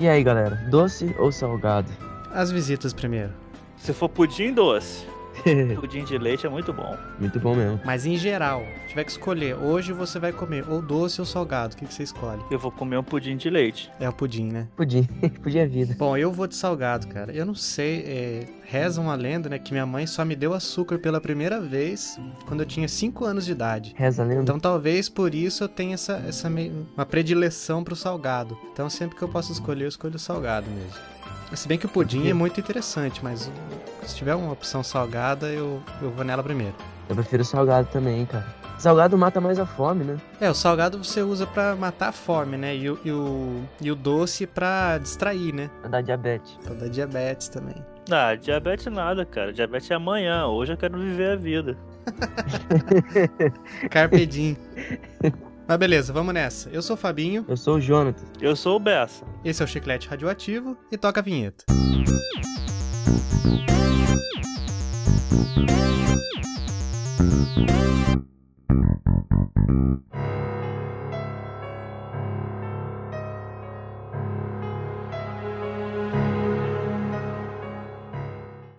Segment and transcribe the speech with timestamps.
[0.00, 1.90] E aí, galera, doce ou salgado?
[2.32, 3.32] As visitas primeiro.
[3.76, 5.04] Se for pudim, doce.
[5.80, 6.96] pudim de leite é muito bom.
[7.18, 7.80] Muito bom mesmo.
[7.84, 11.76] Mas em geral, tiver que escolher, hoje você vai comer ou doce ou salgado, o
[11.76, 12.42] que, que você escolhe?
[12.50, 13.90] Eu vou comer um pudim de leite.
[14.00, 14.68] É o pudim, né?
[14.76, 15.04] Pudim.
[15.42, 15.94] pudim é vida.
[15.98, 17.32] Bom, eu vou de salgado, cara.
[17.32, 18.46] Eu não sei, é...
[18.64, 22.60] reza uma lenda, né, que minha mãe só me deu açúcar pela primeira vez quando
[22.60, 23.94] eu tinha 5 anos de idade.
[23.96, 24.42] Reza a lenda.
[24.42, 26.86] Então talvez por isso eu tenha essa, essa meio...
[26.96, 28.56] uma predileção pro salgado.
[28.72, 31.17] Então sempre que eu posso escolher, eu escolho o salgado mesmo.
[31.54, 33.50] Se bem que o pudim é muito interessante, mas
[34.04, 36.74] se tiver uma opção salgada, eu, eu vou nela primeiro.
[37.08, 38.46] Eu prefiro salgado também, cara.
[38.78, 40.16] Salgado mata mais a fome, né?
[40.40, 42.76] É, o salgado você usa pra matar a fome, né?
[42.76, 45.68] E, o- e o, e o doce pra distrair, né?
[45.80, 46.56] Pra dar diabetes.
[46.62, 47.74] Pra dar diabetes também.
[48.10, 49.52] Ah, diabetes nada, cara.
[49.52, 50.46] Diabetes é amanhã.
[50.46, 51.76] Hoje eu quero viver a vida.
[53.90, 54.56] Carpe diem.
[55.68, 56.70] Mas beleza, vamos nessa.
[56.70, 58.24] Eu sou o Fabinho, Eu sou o Jonathan.
[58.40, 59.26] Eu sou o Bessa.
[59.44, 61.66] esse é o Chiclete Radioativo e toca a vinheta.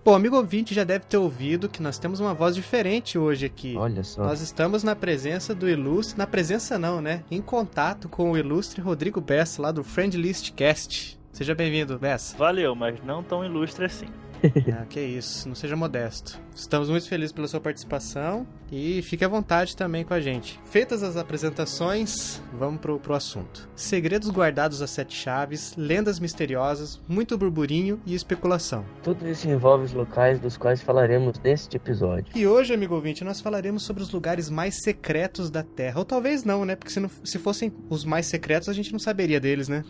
[0.04, 3.76] Bom, amigo ouvinte já deve ter ouvido que nós temos uma voz diferente hoje aqui.
[3.76, 4.24] Olha só.
[4.24, 7.24] Nós estamos na presença do ilustre, na presença não, né?
[7.30, 11.20] Em contato com o ilustre Rodrigo Bessa, lá do Friendlist Cast.
[11.34, 12.38] Seja bem-vindo, Bessa.
[12.38, 14.08] Valeu, mas não tão ilustre assim.
[14.72, 16.40] Ah, que isso, não seja modesto.
[16.56, 20.60] Estamos muito felizes pela sua participação e fique à vontade também com a gente.
[20.66, 23.68] Feitas as apresentações, vamos pro, pro assunto.
[23.76, 28.86] Segredos guardados às sete chaves, lendas misteriosas, muito burburinho e especulação.
[29.04, 32.26] Tudo isso envolve os locais dos quais falaremos neste episódio.
[32.36, 36.00] E hoje, amigo ouvinte, nós falaremos sobre os lugares mais secretos da Terra.
[36.00, 36.76] Ou talvez não, né?
[36.76, 39.84] Porque se, não- se fossem os mais secretos, a gente não saberia deles, né?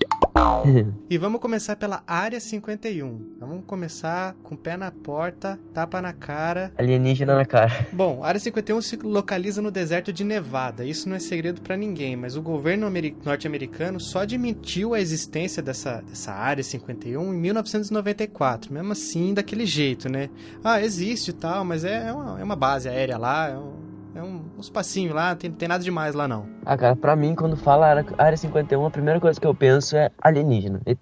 [1.10, 3.36] E vamos começar pela Área 51.
[3.40, 6.72] Vamos começar com o pé na porta, tapa na cara.
[6.78, 7.88] Alienígena na cara.
[7.92, 10.86] Bom, a Área 51 se localiza no deserto de Nevada.
[10.86, 15.62] Isso não é segredo pra ninguém, mas o governo ameri- norte-americano só admitiu a existência
[15.64, 18.74] dessa, dessa Área 51 em 1994.
[18.74, 20.30] Mesmo assim, daquele jeito, né?
[20.64, 23.74] Ah, existe e tal, mas é, é uma, é uma base aérea lá, é um,
[24.16, 26.46] é um, um espacinho lá, tem, tem nada demais lá não.
[26.66, 29.96] Ah, cara, pra mim, quando fala área- área 51, a primeira coisa que eu penso
[29.96, 31.00] é alienígena, ET.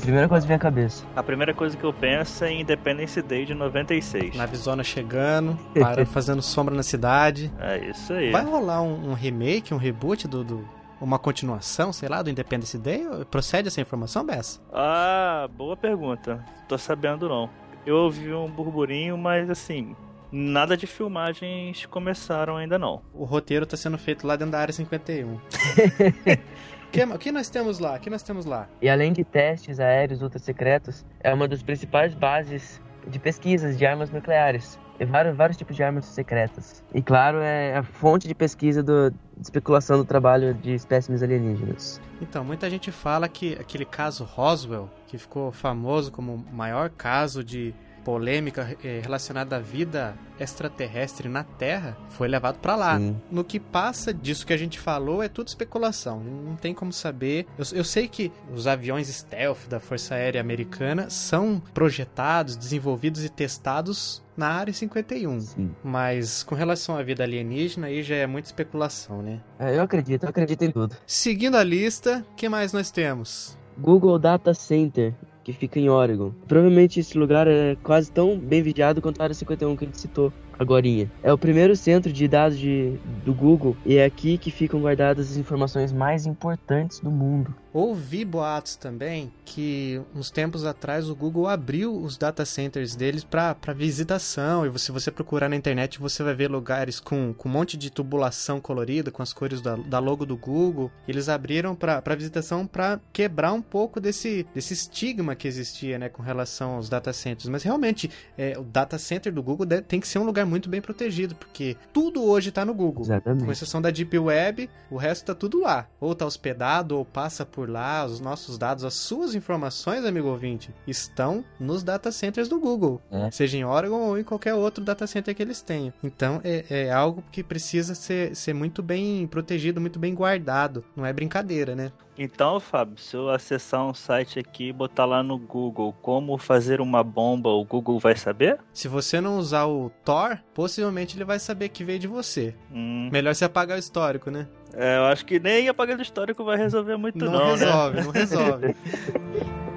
[0.00, 1.04] Primeira coisa que vem à cabeça.
[1.14, 4.34] A primeira coisa que eu penso é em Independence Day de 96.
[4.36, 7.52] Navezona chegando, para, fazendo sombra na cidade.
[7.60, 8.32] É isso aí.
[8.32, 10.68] Vai rolar um, um remake, um reboot do, do-
[11.00, 13.06] Uma continuação, sei lá, do Independence Day?
[13.30, 14.58] Procede essa informação, Bessa?
[14.72, 16.44] Ah, boa pergunta.
[16.66, 17.48] Tô sabendo não.
[17.84, 19.96] Eu ouvi um burburinho, mas assim,
[20.30, 23.02] nada de filmagens começaram ainda não.
[23.12, 25.34] O roteiro tá sendo feito lá dentro da área 51.
[25.34, 27.96] O que, nós temos lá?
[27.96, 28.68] O que nós temos lá?
[28.80, 34.10] E além de testes aéreos ultra-secretos, é uma das principais bases de pesquisas de armas
[34.10, 34.78] nucleares.
[35.04, 36.82] Vários, vários tipos de armas secretas.
[36.94, 42.00] E claro, é a fonte de pesquisa do, de especulação do trabalho de espécimes alienígenas.
[42.20, 47.42] Então, muita gente fala que aquele caso Roswell, que ficou famoso como o maior caso
[47.42, 47.74] de
[48.04, 52.98] polêmica eh, relacionada à vida extraterrestre na Terra, foi levado pra lá.
[52.98, 53.16] Sim.
[53.30, 57.46] No que passa disso que a gente falou é tudo especulação, não tem como saber.
[57.56, 63.28] Eu, eu sei que os aviões stealth da Força Aérea Americana são projetados, desenvolvidos e
[63.28, 65.40] testados na Área 51.
[65.40, 65.70] Sim.
[65.82, 69.40] Mas com relação à vida alienígena, aí já é muita especulação, né?
[69.58, 70.96] É, eu acredito, eu acredito em tudo.
[71.06, 73.56] Seguindo a lista, o que mais nós temos?
[73.78, 76.32] Google Data Center, que fica em Oregon.
[76.46, 80.00] Provavelmente esse lugar é quase tão bem vigiado quanto a Área 51 que a gente
[80.00, 81.10] citou agorinha.
[81.22, 82.94] É o primeiro centro de dados de,
[83.24, 87.54] do Google e é aqui que ficam guardadas as informações mais importantes do mundo.
[87.72, 93.54] Ouvi boatos também que uns tempos atrás o Google abriu os data centers deles para
[93.74, 94.66] visitação.
[94.66, 97.90] E se você procurar na internet, você vai ver lugares com, com um monte de
[97.90, 100.90] tubulação colorida, com as cores da, da logo do Google.
[101.06, 106.22] Eles abriram para visitação para quebrar um pouco desse, desse estigma que existia né, com
[106.22, 107.48] relação aos data centers.
[107.48, 110.68] Mas realmente, é, o data center do Google deve- tem que ser um lugar muito
[110.68, 113.04] bem protegido, porque tudo hoje está no Google.
[113.04, 113.50] Com Exatamente.
[113.50, 115.86] exceção da Deep Web, o resto tá tudo lá.
[116.00, 118.04] Ou tá hospedado, ou passa por lá.
[118.04, 123.00] Os nossos dados, as suas informações, amigo ouvinte, estão nos data centers do Google.
[123.10, 123.30] É.
[123.30, 125.92] Seja em Oregon ou em qualquer outro data center que eles tenham.
[126.02, 130.84] Então é, é algo que precisa ser, ser muito bem protegido, muito bem guardado.
[130.96, 131.92] Não é brincadeira, né?
[132.16, 136.80] Então, Fábio, se eu acessar um site aqui e botar lá no Google como fazer
[136.80, 138.58] uma bomba, o Google vai saber?
[138.72, 142.54] Se você não usar o Tor, possivelmente ele vai saber que veio de você.
[142.70, 144.46] Hum, Melhor você apagar o histórico, né?
[144.74, 147.32] É, eu acho que nem apagando histórico vai resolver muito, não.
[147.32, 147.64] Não né?
[147.64, 148.76] resolve, não resolve.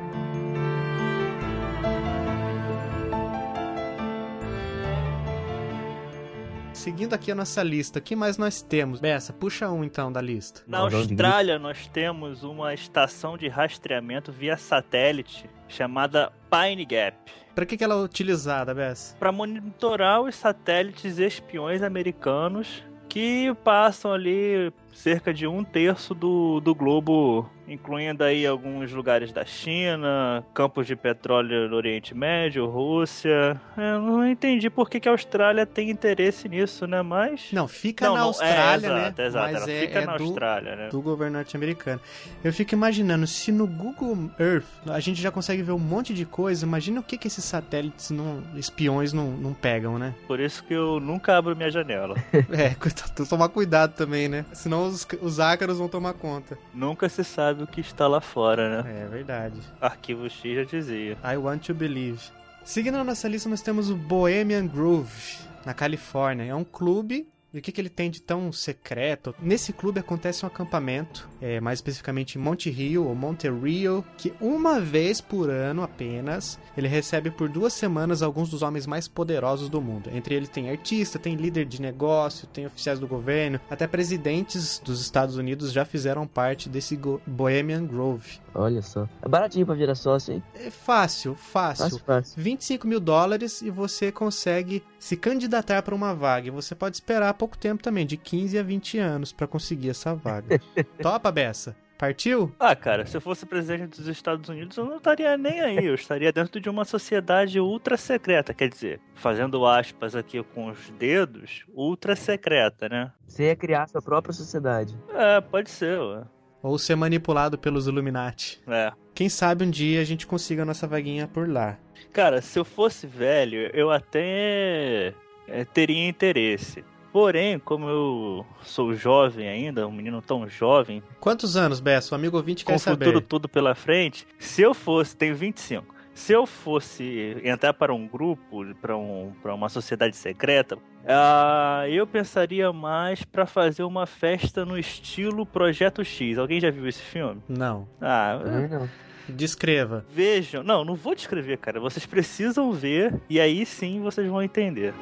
[6.76, 9.00] Seguindo aqui a nossa lista, o que mais nós temos?
[9.00, 10.62] Bessa, puxa um então da lista.
[10.68, 17.18] Na Austrália, nós temos uma estação de rastreamento via satélite chamada Pine Gap.
[17.56, 19.16] Pra que, que ela é utilizada, Bessa?
[19.16, 26.76] Para monitorar os satélites espiões americanos que passam ali cerca de um terço do, do
[26.76, 33.60] globo, incluindo aí alguns lugares da China, campos de petróleo no Oriente Médio, Rússia.
[33.78, 37.02] Eu não entendi por que, que a Austrália tem interesse nisso, né?
[37.02, 37.52] Mas.
[37.52, 39.02] Não, fica Não, na não, Austrália, é, né?
[39.02, 40.90] exato, exato, Mas ela é, fica é na do, Austrália, né?
[40.90, 42.00] do governo norte-americano.
[42.44, 46.26] Eu fico imaginando, se no Google Earth a gente já consegue ver um monte de
[46.26, 50.14] coisa, imagina o que, que esses satélites não, espiões não, não pegam, né?
[50.28, 52.16] Por isso que eu nunca abro minha janela.
[52.56, 52.76] É,
[53.28, 54.46] tomar cuidado também, né?
[54.54, 56.58] Senão os, os ácaros vão tomar conta.
[56.74, 59.04] nunca se sabe o que está lá fora, né?
[59.04, 59.60] É verdade.
[59.80, 61.18] Arquivo X já dizia.
[61.24, 62.20] I want to believe.
[62.64, 66.46] Seguindo na nossa lista, nós temos o Bohemian Groove, na Califórnia.
[66.46, 67.28] É um clube.
[67.56, 69.34] E o que, que ele tem de tão secreto?
[69.42, 74.34] Nesse clube acontece um acampamento, é, mais especificamente em Monte Rio, ou Monte Rio, que
[74.42, 79.70] uma vez por ano apenas, ele recebe por duas semanas alguns dos homens mais poderosos
[79.70, 80.10] do mundo.
[80.12, 85.00] Entre eles tem artista, tem líder de negócio, tem oficiais do governo, até presidentes dos
[85.00, 88.44] Estados Unidos já fizeram parte desse Bohemian Grove.
[88.54, 89.08] Olha só.
[89.22, 90.44] É baratinho pra virar sócio, hein?
[90.56, 91.84] É fácil, fácil.
[91.86, 92.42] Fácil, fácil.
[92.42, 96.48] 25 mil dólares e você consegue se candidatar para uma vaga.
[96.48, 100.16] E você pode esperar pouco tempo também, de 15 a 20 anos, para conseguir essa
[100.16, 100.60] vaga.
[101.00, 101.76] Topa, Bessa?
[101.96, 102.52] Partiu?
[102.60, 105.86] Ah, cara, se eu fosse presidente dos Estados Unidos, eu não estaria nem aí.
[105.86, 108.54] Eu estaria dentro de uma sociedade ultra secreta.
[108.54, 113.14] Quer dizer, fazendo aspas aqui com os dedos, ultra secreta, né?
[113.28, 114.98] Você ia criar sua própria sociedade.
[115.14, 116.24] É, pode ser, ué.
[116.62, 118.60] Ou ser manipulado pelos Illuminati?
[118.68, 118.92] É.
[119.14, 121.78] Quem sabe um dia a gente consiga a nossa vaguinha por lá.
[122.12, 125.14] Cara, se eu fosse velho, eu até
[125.48, 126.84] é, teria interesse.
[127.16, 132.14] Porém, como eu sou jovem ainda, um menino tão jovem, Quantos anos, Bessa?
[132.14, 133.22] O amigo ouvinte com quer o futuro saber.
[133.22, 135.96] tudo pela frente, se eu fosse, tenho 25.
[136.14, 140.78] Se eu fosse entrar para um grupo, para um, para uma sociedade secreta,
[141.08, 146.38] ah, eu pensaria mais para fazer uma festa no estilo Projeto X.
[146.38, 147.42] Alguém já viu esse filme?
[147.48, 147.88] Não.
[148.02, 148.90] Ah, Também não.
[149.30, 150.06] Descreva.
[150.10, 150.64] vejam.
[150.64, 151.80] Não, não vou descrever, cara.
[151.80, 154.94] Vocês precisam ver e aí sim vocês vão entender.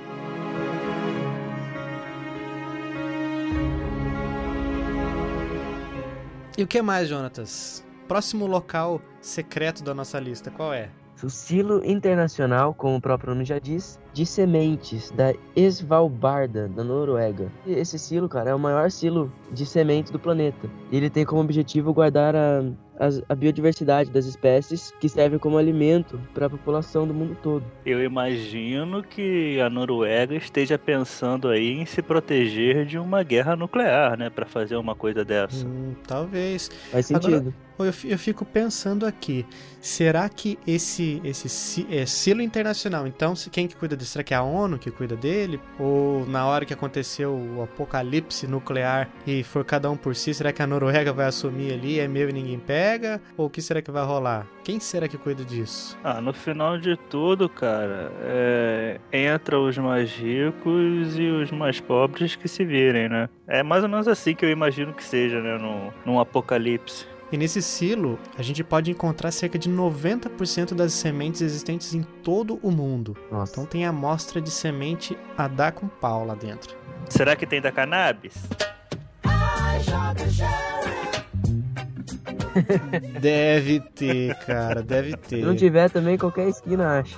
[6.56, 7.84] E o que mais, Jonatas?
[8.08, 10.88] Próximo local secreto da nossa lista, qual é?
[11.24, 17.50] O silo internacional, como o próprio nome já diz, de sementes da Svalbarda, da Noruega.
[17.66, 20.70] E Esse silo, cara, é o maior silo de sementes do planeta.
[20.92, 22.62] Ele tem como objetivo guardar a,
[23.28, 27.66] a biodiversidade das espécies que servem como alimento para a população do mundo todo.
[27.86, 34.18] Eu imagino que a Noruega esteja pensando aí em se proteger de uma guerra nuclear,
[34.18, 35.66] né, Pra fazer uma coisa dessa.
[35.66, 36.69] Hum, talvez.
[36.92, 37.54] Faz Agora- sentido.
[37.80, 39.44] Eu, fi- eu fico pensando aqui,
[39.81, 44.12] será que esse esse é, silo internacional, então se- quem que cuida disso?
[44.12, 45.60] Será que é a ONU que cuida dele?
[45.79, 50.53] Ou na hora que aconteceu o apocalipse nuclear e for cada um por si, será
[50.53, 52.83] que a Noruega vai assumir ali, é meu e ninguém pega?
[53.38, 54.48] Ou o que será que vai rolar?
[54.63, 55.98] Quem será que cuida disso?
[56.04, 62.36] Ah, no final de tudo, cara, é, entra os mais ricos e os mais pobres
[62.36, 63.30] que se virem, né?
[63.48, 67.08] É mais ou menos assim que eu imagino que seja, né, num, num apocalipse.
[67.34, 72.60] E nesse silo, a gente pode encontrar cerca de 90% das sementes existentes em todo
[72.62, 73.18] o mundo.
[73.32, 73.54] Nossa.
[73.54, 76.75] Então tem amostra de semente a dar com pau lá dentro.
[77.10, 78.36] Será que tem da cannabis?
[83.19, 85.38] Deve ter, cara, deve ter.
[85.38, 87.17] Se não tiver também, qualquer esquina acha.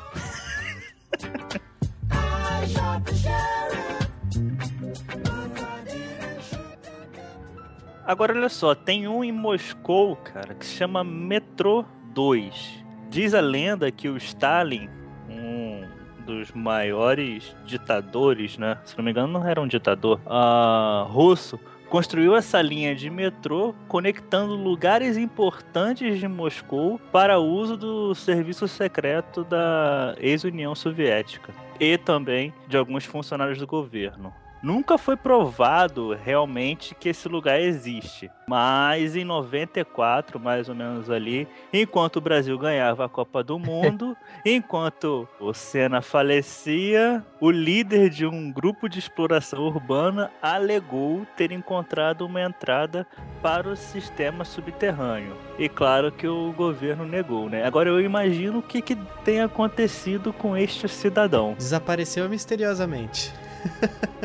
[8.05, 12.85] Agora olha só, tem um em Moscou, cara, que se chama Metro 2.
[13.09, 14.87] Diz a lenda que o Stalin,
[15.27, 15.83] um
[16.23, 18.77] dos maiores ditadores, né?
[18.85, 23.73] Se não me engano, não era um ditador, ah, russo, construiu essa linha de metrô
[23.87, 32.53] conectando lugares importantes de Moscou para uso do serviço secreto da ex-União Soviética e também
[32.67, 34.33] de alguns funcionários do governo.
[34.61, 38.31] Nunca foi provado realmente que esse lugar existe.
[38.47, 44.15] Mas em 94, mais ou menos ali, enquanto o Brasil ganhava a Copa do Mundo,
[44.45, 52.25] enquanto o Senna falecia, o líder de um grupo de exploração urbana alegou ter encontrado
[52.25, 53.05] uma entrada
[53.41, 55.35] para o sistema subterrâneo.
[55.57, 57.63] E claro que o governo negou, né?
[57.65, 61.53] Agora eu imagino o que, que tem acontecido com este cidadão.
[61.57, 63.33] Desapareceu misteriosamente.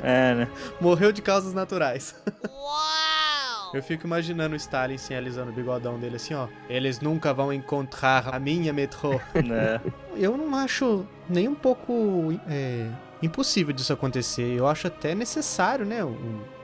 [0.02, 0.48] É, né?
[0.80, 2.14] Morreu de causas naturais.
[2.48, 3.74] Uau!
[3.74, 6.48] Eu fico imaginando o Stalin se alisando o bigodão dele assim, ó.
[6.68, 9.20] Eles nunca vão encontrar a minha metrô.
[9.34, 9.80] né?
[10.16, 12.88] Eu não acho nem um pouco é,
[13.22, 14.58] impossível disso acontecer.
[14.58, 16.00] Eu acho até necessário, né?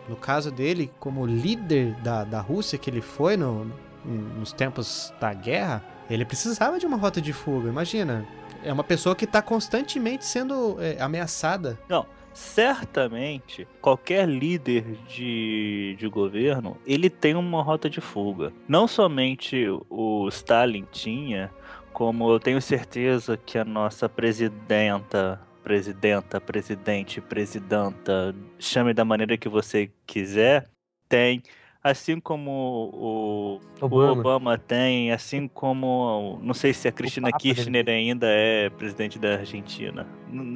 [0.08, 3.70] No caso dele, como líder da, da Rússia que ele foi no,
[4.04, 7.68] nos tempos da guerra, ele precisava de uma rota de fuga.
[7.68, 8.26] Imagina,
[8.64, 11.78] é uma pessoa que está constantemente sendo é, ameaçada.
[11.88, 12.06] Não,
[12.36, 18.52] certamente qualquer líder de, de governo ele tem uma rota de fuga.
[18.68, 21.50] Não somente o Stalin tinha,
[21.94, 29.48] como eu tenho certeza que a nossa presidenta presidenta, presidente, presidenta, chame da maneira que
[29.48, 30.68] você quiser,
[31.08, 31.42] tem
[31.90, 32.50] assim como
[32.92, 34.12] o Obama.
[34.12, 39.34] o Obama, tem, assim como não sei se a Cristina Kirchner ainda é presidente da
[39.34, 40.06] Argentina.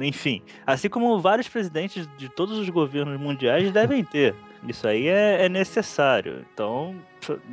[0.03, 4.35] Enfim, assim como vários presidentes de todos os governos mundiais devem ter.
[4.67, 6.45] Isso aí é, é necessário.
[6.53, 6.95] Então,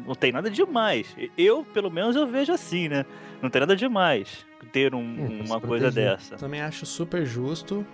[0.07, 1.17] não tem nada demais.
[1.39, 3.07] Eu, pelo menos, eu vejo assim, né?
[3.41, 6.37] Não tem nada demais ter um, é, uma coisa dessa.
[6.37, 7.87] Também acho super justo.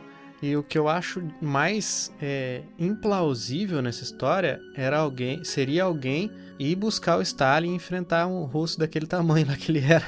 [0.44, 6.76] E o que eu acho mais é, implausível nessa história era alguém, seria alguém ir
[6.76, 10.04] buscar o Stalin e enfrentar um russo daquele tamanho lá que ele era.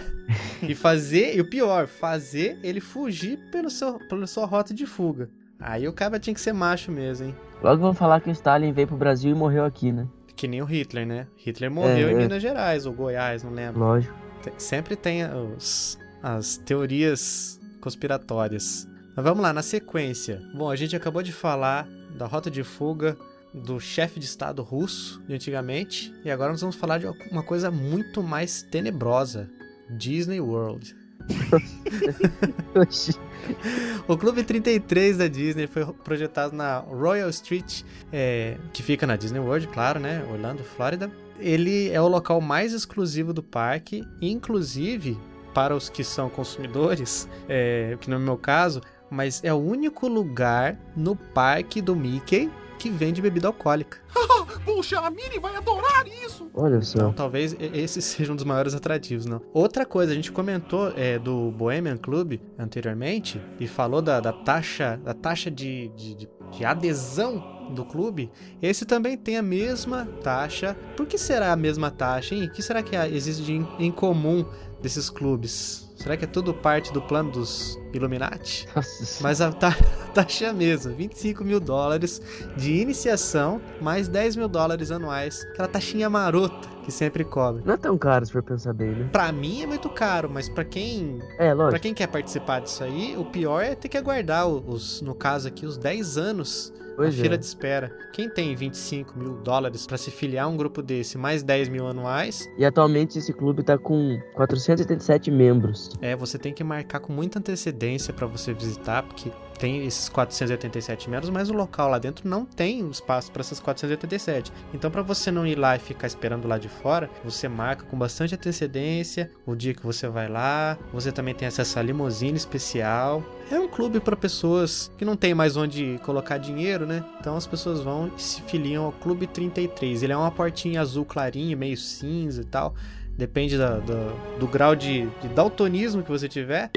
[0.63, 5.31] e fazer, e o pior, fazer ele fugir pelo seu, pela sua rota de fuga.
[5.59, 7.35] Aí o cara tinha que ser macho mesmo, hein?
[7.63, 10.07] Logo vão falar que o Stalin veio pro Brasil e morreu aqui, né?
[10.37, 11.27] Que nem o Hitler, né?
[11.39, 12.19] Hitler morreu é, em é.
[12.19, 13.81] Minas Gerais ou Goiás, não lembro.
[13.81, 14.15] Lógico.
[14.59, 18.87] Sempre tem os, as teorias conspiratórias.
[19.17, 20.43] Mas vamos lá, na sequência.
[20.55, 23.17] Bom, a gente acabou de falar da rota de fuga
[23.55, 27.71] do chefe de estado russo de antigamente, e agora nós vamos falar de uma coisa
[27.71, 29.49] muito mais tenebrosa:
[29.89, 30.95] Disney World.
[34.07, 39.41] o Clube 33 da Disney foi projetado na Royal Street, é, que fica na Disney
[39.41, 40.23] World, claro, né?
[40.31, 41.11] Orlando, Flórida.
[41.41, 45.19] Ele é o local mais exclusivo do parque, inclusive
[45.57, 50.79] para os que são consumidores, é, que no meu caso, mas é o único lugar
[50.97, 53.99] no parque do Mickey que vende bebida alcoólica.
[54.65, 56.51] Puxa, a Minnie vai adorar isso!
[56.53, 56.99] Olha só.
[56.99, 59.41] Então, talvez esse seja um dos maiores atrativos, não?
[59.53, 65.01] Outra coisa, a gente comentou é, do Bohemian Club anteriormente e falou da, da taxa,
[65.03, 68.31] da taxa de, de, de, de adesão do clube,
[68.63, 70.77] esse também tem a mesma taxa.
[70.97, 72.45] Por que será a mesma taxa, hein?
[72.45, 74.45] O que será que existe de em comum
[74.81, 75.93] desses clubes?
[75.97, 78.69] Será que é tudo parte do plano dos Illuminati?
[78.75, 79.23] Nossa.
[79.23, 79.77] Mas a, ta
[80.15, 82.21] taxa é a mesma: 25 mil dólares
[82.57, 85.47] de iniciação, mais 10 mil dólares anuais.
[85.53, 87.63] Aquela taxinha marota que sempre cobra.
[87.65, 89.09] Não é tão caro se for pensar bem, né?
[89.11, 91.21] Pra mim é muito caro, mas pra quem.
[91.39, 91.71] É, lógico.
[91.71, 95.49] Pra quem quer participar disso aí, o pior é ter que aguardar os, no caso
[95.49, 97.23] aqui, os 10 anos Pois a é.
[97.23, 97.93] fila de espera.
[98.13, 101.87] Quem tem 25 mil dólares para se filiar a um grupo desse, mais 10 mil
[101.87, 102.49] anuais.
[102.57, 105.91] E atualmente esse clube tá com 487 membros.
[106.01, 107.77] É, você tem que marcar com muita antecedência
[108.13, 112.89] para você visitar, porque tem esses 487 metros, mas o local lá dentro não tem
[112.91, 114.53] espaço para essas 487.
[114.73, 117.99] Então, para você não ir lá e ficar esperando lá de fora, você marca com
[117.99, 120.79] bastante antecedência o dia que você vai lá.
[120.93, 123.23] Você também tem acesso a limusine especial.
[123.51, 127.05] É um clube para pessoas que não tem mais onde colocar dinheiro, né?
[127.21, 130.03] Então as pessoas vão e se filiam ao Clube 33.
[130.03, 132.75] Ele é uma portinha azul clarinha, meio cinza e tal.
[133.17, 136.71] Depende da, do, do grau de, de daltonismo que você tiver.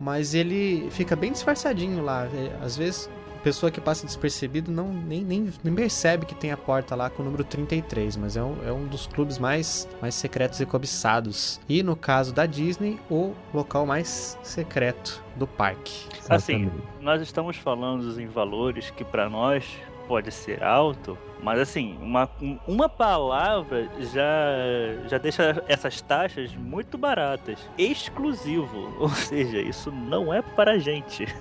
[0.00, 2.26] Mas ele fica bem disfarçadinho lá.
[2.26, 6.50] É, às vezes, a pessoa que passa despercebido não nem, nem, nem, percebe que tem
[6.50, 8.16] a porta lá com o número 33.
[8.16, 11.60] Mas é um, é um dos clubes mais, mais secretos e cobiçados.
[11.68, 16.06] E no caso da Disney, o local mais secreto do parque.
[16.28, 19.64] Assim, nós estamos falando em valores que para nós
[20.06, 22.30] pode ser alto, mas assim, uma,
[22.68, 27.58] uma palavra já, já deixa essas taxas muito baratas.
[27.76, 28.94] Exclusivo.
[29.00, 31.26] Ou seja, isso não é para gente.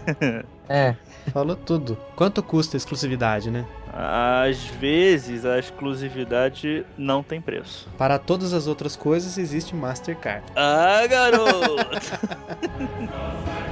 [0.74, 0.96] É.
[1.34, 1.98] Falou tudo.
[2.16, 3.66] Quanto custa a exclusividade, né?
[3.92, 7.90] Às vezes a exclusividade não tem preço.
[7.98, 10.46] Para todas as outras coisas existe Mastercard.
[10.56, 11.76] Ah, garoto!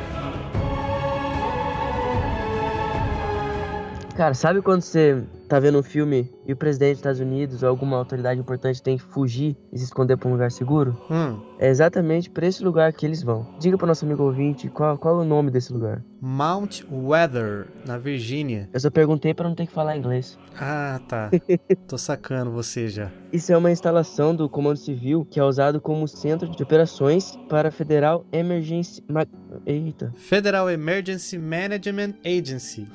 [4.19, 7.69] Cara, sabe quando você tá vendo um filme e o presidente dos Estados Unidos ou
[7.69, 10.95] alguma autoridade importante tem que fugir e se esconder pra um lugar seguro?
[11.09, 13.45] Hum, É exatamente pra esse lugar que eles vão.
[13.59, 16.03] Diga pro nosso amigo ouvinte qual, qual é o nome desse lugar.
[16.21, 18.69] Mount Weather, na Virgínia.
[18.73, 20.37] Eu só perguntei pra não ter que falar inglês.
[20.59, 21.29] Ah, tá.
[21.87, 23.09] Tô sacando você já.
[23.31, 27.69] Isso é uma instalação do Comando Civil que é usado como centro de operações para
[27.69, 29.03] a Federal Emergency...
[29.07, 29.25] Ma...
[29.65, 30.11] Eita.
[30.15, 32.87] Federal Emergency Management Agency.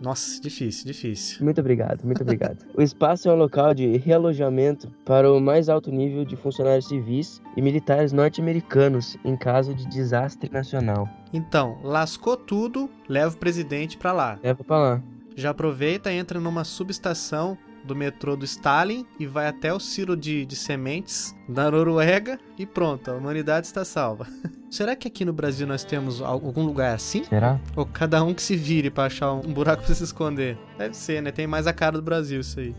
[0.00, 1.44] Nossa, difícil, difícil.
[1.44, 2.64] Muito obrigado, muito obrigado.
[2.74, 7.42] o espaço é um local de realojamento para o mais alto nível de funcionários civis
[7.56, 11.08] e militares norte-americanos em caso de desastre nacional.
[11.32, 14.38] Então, lascou tudo, leva o presidente pra lá.
[14.42, 15.02] Leva pra lá.
[15.36, 20.44] Já aproveita, entra numa subestação do metrô do Stalin e vai até o silo de,
[20.46, 24.26] de sementes da Noruega e pronto, a humanidade está salva.
[24.70, 27.22] Será que aqui no Brasil nós temos al- algum lugar assim?
[27.24, 27.60] Será?
[27.76, 30.56] Ou cada um que se vire pra achar um buraco pra se esconder?
[30.78, 31.30] Deve ser, né?
[31.30, 32.74] Tem mais a cara do Brasil isso aí.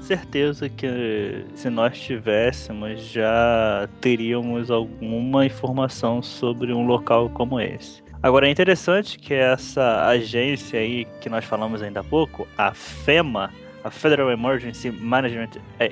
[0.00, 8.04] Certeza que se nós tivéssemos, já teríamos alguma informação sobre um local como esse.
[8.22, 13.52] Agora é interessante que essa agência aí que nós falamos ainda há pouco, a FEMA,
[13.86, 15.50] a Federal Emergency Management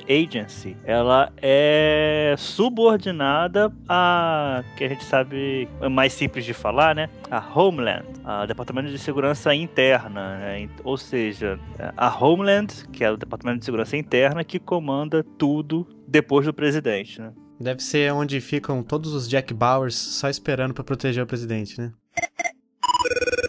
[0.09, 7.09] Agency, ela é subordinada a que a gente sabe é mais simples de falar, né?
[7.31, 10.69] A Homeland, a Departamento de Segurança Interna, né?
[10.83, 11.57] ou seja,
[11.95, 17.21] a Homeland, que é o Departamento de Segurança Interna, que comanda tudo depois do presidente,
[17.21, 17.31] né?
[17.57, 21.93] Deve ser onde ficam todos os Jack Bowers só esperando pra proteger o presidente, né?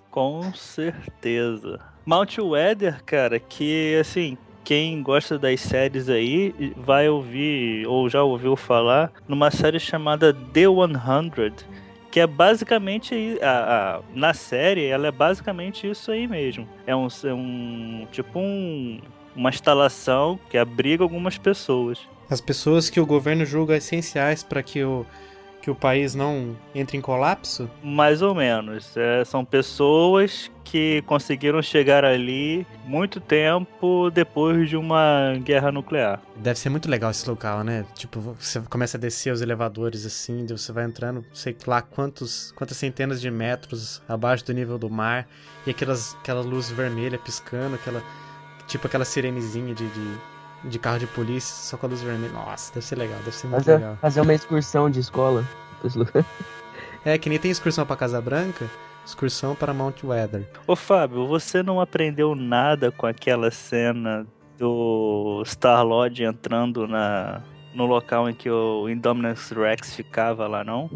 [0.08, 1.95] Com certeza.
[2.06, 8.54] Mount Weather, cara, que assim, quem gosta das séries aí vai ouvir ou já ouviu
[8.56, 11.52] falar numa série chamada The 100,
[12.10, 16.68] que é basicamente a, a- na série ela é basicamente isso aí mesmo.
[16.86, 19.00] É um, é um tipo um,
[19.34, 21.98] uma instalação que abriga algumas pessoas.
[22.30, 25.04] As pessoas que o governo julga essenciais para que o,
[25.66, 27.68] que o país não entre em colapso?
[27.82, 28.96] Mais ou menos.
[28.96, 36.23] É, são pessoas que conseguiram chegar ali muito tempo depois de uma guerra nuclear.
[36.36, 37.84] Deve ser muito legal esse local, né?
[37.97, 42.76] Tipo, você começa a descer os elevadores assim, você vai entrando, sei lá quantos, quantas
[42.76, 45.26] centenas de metros abaixo do nível do mar,
[45.67, 48.00] e aquelas, aquela luz vermelha piscando, aquela.
[48.69, 50.19] Tipo aquela sirenezinha de, de,
[50.71, 52.32] de carro de polícia, só com a luz vermelha.
[52.32, 53.99] Nossa, deve ser legal, deve ser muito Fazer, legal.
[54.00, 55.45] fazer uma excursão de escola
[57.04, 58.69] É, que nem tem excursão pra Casa Branca,
[59.04, 60.45] excursão para Mount Weather.
[60.67, 64.26] Ô Fábio, você não aprendeu nada com aquela cena
[64.58, 70.91] do Star-Lord entrando na, no local em que o Indominus Rex ficava lá, não?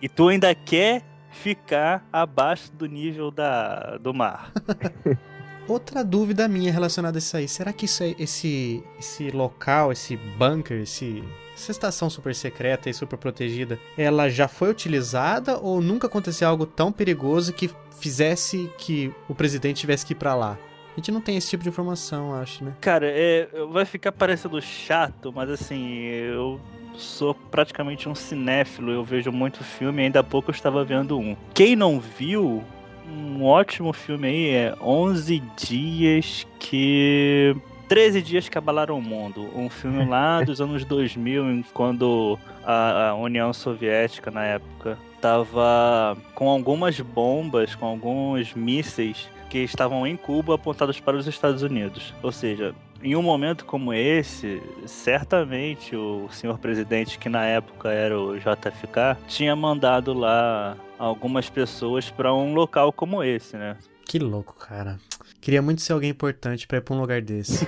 [0.00, 4.52] E tu ainda quer ficar abaixo do nível da, do mar.
[5.70, 10.16] Outra dúvida minha relacionada a isso aí, será que isso é, esse, esse local, esse
[10.16, 11.22] bunker, esse,
[11.54, 16.66] essa estação super secreta e super protegida, ela já foi utilizada ou nunca aconteceu algo
[16.66, 20.58] tão perigoso que fizesse que o presidente tivesse que ir pra lá?
[20.92, 22.74] A gente não tem esse tipo de informação, acho, né?
[22.80, 26.60] Cara, é, vai ficar parecendo chato, mas assim, eu
[26.94, 31.36] sou praticamente um cinéfilo, eu vejo muito filme, ainda há pouco eu estava vendo um.
[31.54, 32.64] Quem não viu,
[33.08, 37.56] um ótimo filme aí é 11 Dias que...
[37.88, 43.14] 13 Dias que Abalaram o Mundo, um filme lá dos anos 2000, quando a, a
[43.14, 50.54] União Soviética, na época, estava com algumas bombas, com alguns mísseis que estavam em Cuba
[50.54, 52.14] apontados para os Estados Unidos.
[52.22, 58.18] Ou seja, em um momento como esse, certamente o senhor presidente, que na época era
[58.18, 63.76] o JFK, tinha mandado lá algumas pessoas para um local como esse, né?
[64.06, 64.98] Que louco, cara.
[65.40, 67.66] Queria muito ser alguém importante pra ir pra um lugar desse.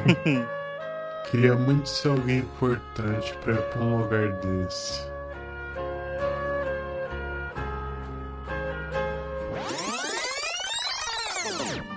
[1.31, 5.12] Queria muito ser alguém importante pra ir pra um lugar desse.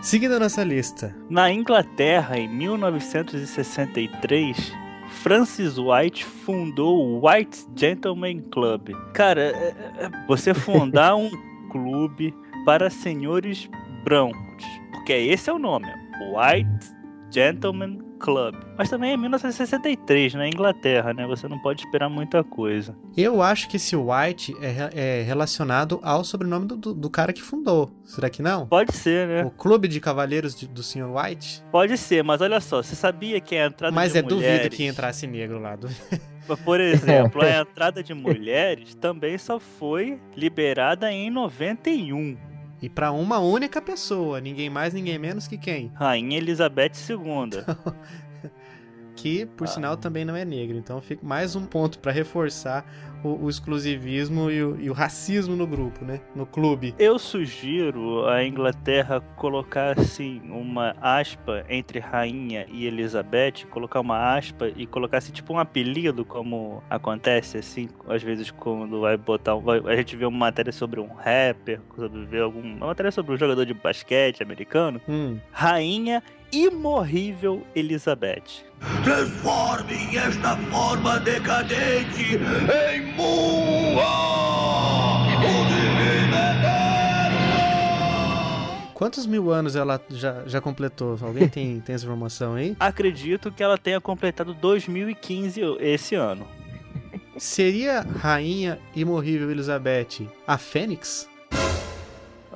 [0.05, 1.15] Seguindo a nossa lista.
[1.31, 4.71] Na Inglaterra, em 1963,
[5.23, 8.91] Francis White fundou o White Gentleman Club.
[9.15, 11.31] Cara, é- é- você fundar um
[11.71, 13.67] clube para senhores
[14.03, 15.87] brancos, porque esse é o nome,
[16.35, 16.85] White
[17.31, 18.55] Gentleman Club.
[18.77, 21.25] Mas também é 1963, na Inglaterra, né?
[21.27, 22.95] Você não pode esperar muita coisa.
[23.15, 27.41] Eu acho que esse White é, é relacionado ao sobrenome do, do, do cara que
[27.41, 27.91] fundou.
[28.03, 28.67] Será que não?
[28.67, 29.43] Pode ser, né?
[29.45, 31.09] O Clube de Cavaleiros de- do Sr.
[31.13, 31.63] White?
[31.71, 34.57] Pode ser, mas olha só, você sabia que a entrada Mas de é mulheres...
[34.59, 35.75] duvido que entrasse negro lá.
[35.75, 35.87] Du-
[36.63, 42.37] Por exemplo, a entrada de mulheres também só foi liberada em 91.
[42.85, 45.91] E pra uma única pessoa, ninguém mais, ninguém menos que quem?
[45.95, 47.65] Rainha Elizabeth II.
[49.15, 50.77] Que, por sinal, também não é negra.
[50.77, 52.85] Então fica mais um ponto pra reforçar
[53.23, 56.19] o, o exclusivismo e o, e o racismo no grupo, né?
[56.35, 56.93] No clube.
[56.99, 64.67] Eu sugiro a Inglaterra colocar assim uma aspa entre rainha e Elizabeth, colocar uma aspa
[64.75, 69.81] e colocar assim tipo um apelido, como acontece assim, às vezes quando vai botar, vai-
[69.85, 73.37] a gente vê uma matéria sobre um rapper, sobre ver algum, uma matéria sobre um
[73.37, 75.37] jogador de basquete americano, Hum.
[75.51, 78.65] rainha imorrível Elizabeth.
[79.03, 84.25] Transformem esta forma decadente em Mua!
[88.95, 91.17] Quantos mil anos ela já, já completou?
[91.21, 92.77] Alguém tem, tem essa informação aí?
[92.79, 96.47] Acredito que ela tenha completado 2015 esse ano.
[97.37, 101.29] Seria Rainha Imorrível Elizabeth a Fênix?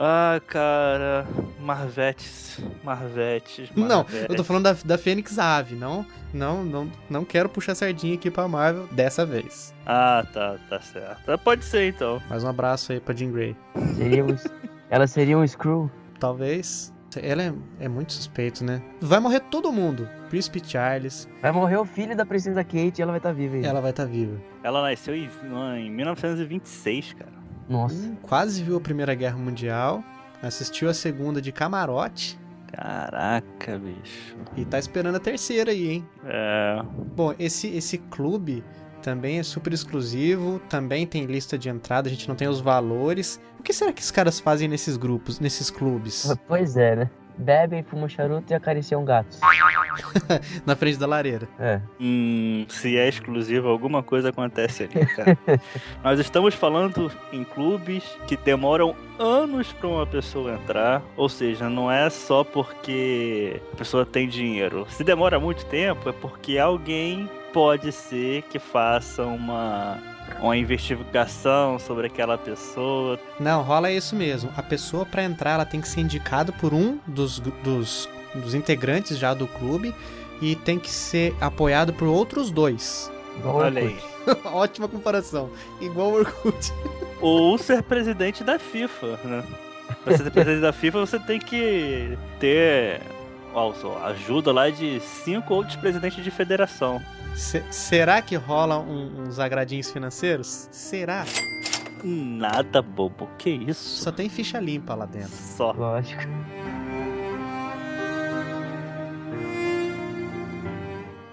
[0.02, 1.28] Ah, cara,
[1.60, 7.50] Marvetes, Marvetes, Não, eu tô falando da, da Fênix Ave, não, não, não, não quero
[7.50, 9.74] puxar sardinha aqui pra Marvel dessa vez.
[9.86, 11.30] Ah, tá, tá certo.
[11.30, 12.22] Ah, Pode ser então.
[12.30, 13.58] Mais um abraço aí pra Jean Grey.
[13.98, 14.38] Seria um,
[14.90, 15.92] ela seria um Screw?
[16.18, 16.94] Talvez.
[17.22, 18.82] Ela é, é muito suspeito, né?
[19.02, 20.08] Vai morrer todo mundo.
[20.30, 23.68] Príncipe Charles, Vai morrer o filho da princesa Kate e ela vai estar viva ainda.
[23.68, 24.40] ela vai estar viva.
[24.64, 25.28] Ela nasceu em,
[25.80, 27.39] em 1926, cara.
[27.70, 27.96] Nossa.
[27.96, 30.04] Hum, quase viu a Primeira Guerra Mundial,
[30.42, 32.40] assistiu a Segunda de camarote
[32.72, 34.36] Caraca, bicho.
[34.56, 36.08] e tá esperando a terceira aí, hein?
[36.26, 36.82] É.
[37.16, 38.64] Bom, esse, esse clube
[39.02, 43.40] também é super exclusivo, também tem lista de entrada, a gente não tem os valores.
[43.60, 46.34] O que será que os caras fazem nesses grupos, nesses clubes?
[46.48, 47.10] Pois é, né?
[47.38, 49.40] Bebem, fumam charuto e acariciam gatos.
[50.66, 51.48] Na frente da lareira.
[51.60, 51.82] É.
[52.00, 55.38] Hum, se é exclusivo, alguma coisa acontece ali, cara.
[56.04, 61.92] Nós estamos falando em clubes que demoram anos para uma pessoa entrar, ou seja, não
[61.92, 64.86] é só porque a pessoa tem dinheiro.
[64.90, 69.98] Se demora muito tempo, é porque alguém pode ser que faça uma
[70.42, 73.20] uma investigação sobre aquela pessoa.
[73.40, 74.52] Não, rola isso mesmo.
[74.56, 79.18] A pessoa pra entrar, ela tem que ser indicada por um dos, dos, dos integrantes
[79.18, 79.94] já do clube
[80.42, 83.12] e tem que ser apoiado por outros dois.
[83.38, 83.98] Igual Olha aí.
[84.46, 85.50] Ótima comparação.
[85.82, 86.74] Igual o Orkut.
[87.22, 89.44] Ou ser presidente da FIFA, né?
[90.04, 93.02] Pra ser presidente da FIFA, você tem que ter
[93.54, 97.02] ó, só, ajuda lá de cinco outros presidentes de federação.
[97.36, 100.68] Se- será que rola um- uns agradinhos financeiros?
[100.72, 101.26] Será?
[102.04, 104.02] Nada bobo, que isso?
[104.04, 105.32] Só tem ficha limpa lá dentro.
[105.36, 105.72] Só.
[105.74, 106.22] Lógico.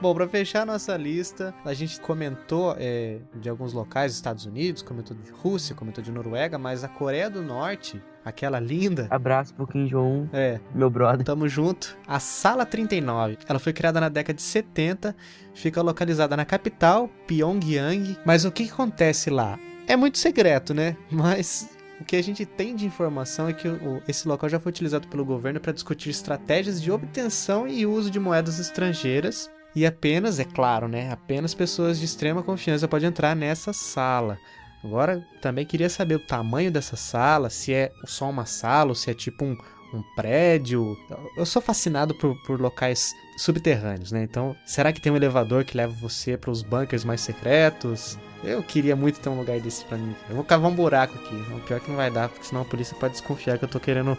[0.07, 5.17] Bom, pra fechar nossa lista, a gente comentou é, de alguns locais, Estados Unidos, comentou
[5.17, 9.87] de Rússia, comentou de Noruega, mas a Coreia do Norte, aquela linda, Abraço pro Kim
[9.87, 11.27] Jong-un, é, meu brother.
[11.27, 11.99] Tamo junto.
[12.07, 13.37] A Sala 39.
[13.49, 15.13] Ela foi criada na década de 70,
[15.53, 18.17] fica localizada na capital, Pyongyang.
[18.25, 19.59] Mas o que, que acontece lá?
[19.89, 20.97] É muito secreto, né?
[21.11, 21.69] Mas
[22.01, 25.09] o que a gente tem de informação é que o- esse local já foi utilizado
[25.09, 29.51] pelo governo para discutir estratégias de obtenção e uso de moedas estrangeiras.
[29.77, 31.13] E apenas, é claro, né?
[31.13, 34.39] Apenas pessoas de extrema confiança podem entrar nessa sala.
[34.83, 39.11] Agora, também queria saber o tamanho dessa sala, se é só uma sala ou se
[39.11, 39.55] é tipo um,
[39.93, 40.97] um prédio.
[41.37, 44.23] Eu sou fascinado por, por locais subterrâneos, né?
[44.23, 48.19] Então, será que tem um elevador que leva você para os bunkers mais secretos?
[48.43, 50.15] Eu queria muito ter um lugar desse pra mim.
[50.31, 51.35] Eu vou cavar um buraco aqui.
[51.53, 53.69] O pior é que não vai dar, porque senão a polícia pode desconfiar que eu
[53.69, 54.17] tô querendo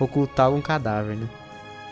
[0.00, 1.28] ocultar algum cadáver, né?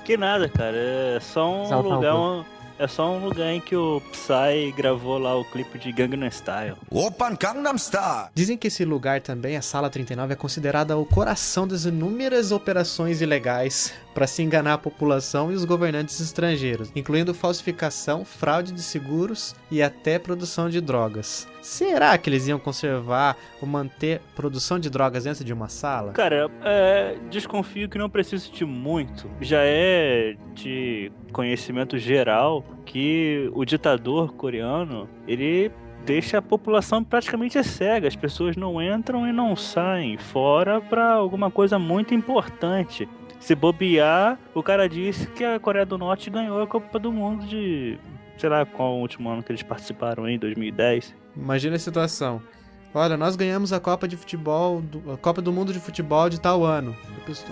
[0.05, 0.77] Que nada, cara.
[0.77, 2.15] É só um lugar.
[2.17, 2.45] um-
[2.79, 6.77] é só um lugar em que o Psy gravou lá o clipe de Gangnam Style.
[6.91, 8.29] Open Gangnam Style.
[8.35, 13.21] Dizem que esse lugar também, a Sala 39, é considerada o coração das inúmeras operações
[13.21, 19.55] ilegais para se enganar a população e os governantes estrangeiros, incluindo falsificação, fraude de seguros
[19.71, 21.49] e até produção de drogas.
[21.61, 26.13] Será que eles iam conservar ou manter produção de drogas dentro de uma sala?
[26.13, 29.29] Cara, é, desconfio que não precisa de muito.
[29.41, 35.73] Já é de conhecimento geral que o ditador coreano, ele
[36.05, 38.07] deixa a população praticamente cega.
[38.07, 43.09] As pessoas não entram e não saem fora pra alguma coisa muito importante.
[43.45, 47.45] Se bobear, o cara disse que a Coreia do Norte ganhou a Copa do Mundo
[47.45, 47.99] de.
[48.39, 51.15] Sei lá qual o último ano que eles participaram em 2010.
[51.37, 52.41] Imagina a situação.
[52.95, 56.41] Olha, nós ganhamos a Copa de Futebol, do- a Copa do Mundo de Futebol de
[56.41, 56.97] tal ano.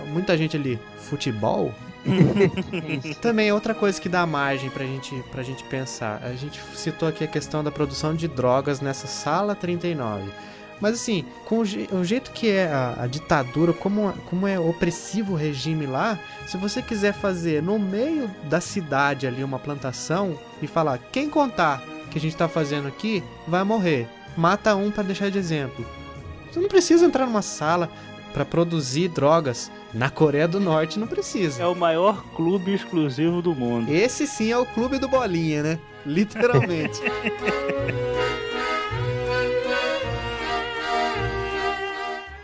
[0.07, 0.79] Muita gente ali.
[0.97, 1.71] Futebol?
[3.21, 6.19] Também é outra coisa que dá margem pra gente, pra gente pensar.
[6.23, 10.23] A gente citou aqui a questão da produção de drogas nessa sala 39.
[10.83, 14.59] Mas assim, com o, je- o jeito que é a, a ditadura, como, como é
[14.59, 20.37] opressivo o regime lá, se você quiser fazer no meio da cidade ali uma plantação
[20.61, 24.09] e falar, quem contar que a gente tá fazendo aqui, vai morrer.
[24.35, 25.85] Mata um pra deixar de exemplo.
[26.51, 27.89] Você não precisa entrar numa sala
[28.33, 29.71] pra produzir drogas.
[29.93, 31.63] Na Coreia do Norte não precisa.
[31.63, 33.89] É o maior clube exclusivo do mundo.
[33.89, 35.79] Esse sim é o clube do bolinha, né?
[36.05, 36.99] Literalmente.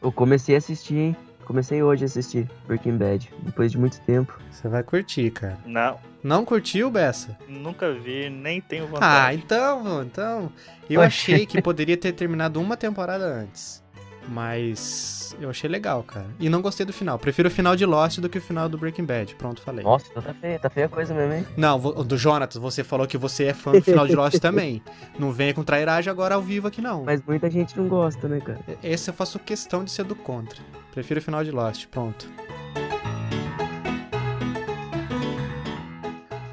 [0.00, 1.16] Eu comecei a assistir, hein?
[1.44, 4.38] Comecei hoje a assistir Breaking Bad, depois de muito tempo.
[4.50, 5.56] Você vai curtir, cara.
[5.64, 7.36] Não, Não curtiu, Bessa?
[7.48, 9.42] nunca vi, nem tenho Ah, vontade.
[9.42, 10.52] então, então.
[10.90, 13.82] Eu achei que poderia ter terminado uma temporada antes.
[14.28, 16.26] Mas eu achei legal, cara.
[16.38, 17.18] E não gostei do final.
[17.18, 19.34] Prefiro o final de Lost do que o final do Breaking Bad.
[19.36, 19.82] Pronto, falei.
[19.82, 21.46] Nossa, então tá feia, tá feia a coisa mesmo, hein?
[21.56, 24.82] Não, do Jonatas, você falou que você é fã do final de Lost também.
[25.18, 27.04] Não venha com trairagem agora ao vivo aqui, não.
[27.04, 28.60] Mas muita gente não gosta, né, cara?
[28.82, 30.60] Esse eu faço questão de ser do contra.
[30.92, 32.28] Prefiro o final de Lost, pronto.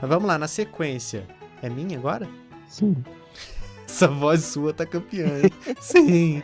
[0.02, 1.28] Mas vamos lá, na sequência.
[1.62, 2.28] É minha agora?
[2.68, 2.96] Sim.
[3.88, 5.28] Essa voz sua tá campeã?
[5.80, 6.42] Sim.